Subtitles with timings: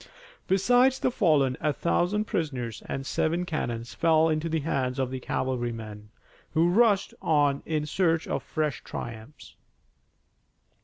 [0.47, 5.19] Besides the fallen a thousand prisoners and seven cannon fell into the hands of the
[5.19, 6.09] cavalrymen,
[6.55, 9.53] who rushed on in search of fresh triumphs.